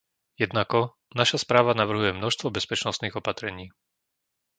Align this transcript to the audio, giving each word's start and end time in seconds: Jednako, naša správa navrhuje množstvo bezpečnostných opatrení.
Jednako, 0.43 0.79
naša 1.19 1.37
správa 1.45 1.73
navrhuje 1.81 2.11
množstvo 2.17 2.47
bezpečnostných 2.57 3.15
opatrení. 3.21 3.65